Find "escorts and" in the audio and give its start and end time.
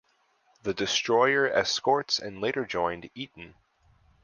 1.47-2.41